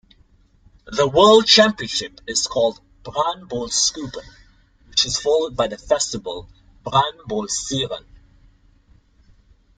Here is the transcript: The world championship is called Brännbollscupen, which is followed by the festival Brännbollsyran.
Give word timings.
The 0.91 1.07
world 1.07 1.45
championship 1.45 2.21
is 2.25 2.47
called 2.47 2.81
Brännbollscupen, 3.03 4.23
which 4.87 5.05
is 5.05 5.19
followed 5.19 5.55
by 5.55 5.67
the 5.67 5.77
festival 5.77 6.49
Brännbollsyran. 6.83 8.05